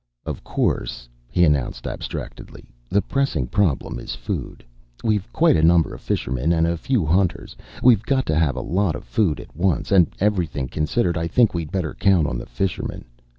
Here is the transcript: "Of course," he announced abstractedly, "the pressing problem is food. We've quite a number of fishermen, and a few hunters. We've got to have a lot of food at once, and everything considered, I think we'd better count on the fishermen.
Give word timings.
"Of 0.25 0.43
course," 0.43 1.07
he 1.29 1.43
announced 1.43 1.85
abstractedly, 1.85 2.65
"the 2.89 3.03
pressing 3.03 3.45
problem 3.45 3.99
is 3.99 4.15
food. 4.15 4.65
We've 5.03 5.31
quite 5.31 5.55
a 5.55 5.61
number 5.61 5.93
of 5.93 6.01
fishermen, 6.01 6.51
and 6.51 6.65
a 6.65 6.75
few 6.75 7.05
hunters. 7.05 7.55
We've 7.83 8.01
got 8.01 8.25
to 8.25 8.35
have 8.35 8.55
a 8.55 8.61
lot 8.61 8.95
of 8.95 9.03
food 9.03 9.39
at 9.39 9.55
once, 9.55 9.91
and 9.91 10.07
everything 10.19 10.69
considered, 10.69 11.19
I 11.19 11.27
think 11.27 11.53
we'd 11.53 11.71
better 11.71 11.93
count 11.93 12.25
on 12.25 12.39
the 12.39 12.47
fishermen. 12.47 13.05